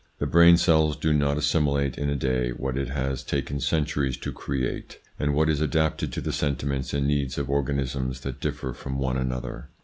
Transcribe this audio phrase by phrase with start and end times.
[0.17, 4.31] The brain cells do not assimilate in a day what it has taken centuries to
[4.31, 8.97] create, and what is adapted to the sentiments and needs of organisms that differ from
[8.97, 9.67] one another.